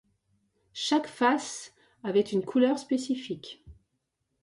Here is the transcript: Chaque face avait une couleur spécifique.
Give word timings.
Chaque 0.73 1.05
face 1.05 1.75
avait 2.03 2.21
une 2.23 2.43
couleur 2.43 2.79
spécifique. 2.79 3.63